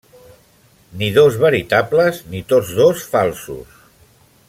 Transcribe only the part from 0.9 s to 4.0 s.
Ni dos veritables, ni tots dos falsos.